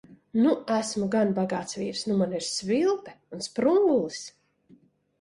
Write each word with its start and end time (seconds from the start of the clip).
Nu 0.45 0.53
esmu 0.75 1.09
gan 1.17 1.35
bagāts 1.41 1.79
vīrs. 1.83 2.03
Nu 2.09 2.17
man 2.23 2.35
ir 2.39 2.49
svilpe 2.49 3.17
un 3.39 3.49
sprungulis! 3.51 4.29